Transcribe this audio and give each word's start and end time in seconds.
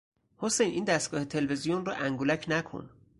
حسین 0.37 0.69
این 0.71 0.83
دستگاه 0.85 1.25
تلویزیون 1.25 1.85
را 1.85 1.93
انگولک 1.95 2.45
نکن! 2.47 2.89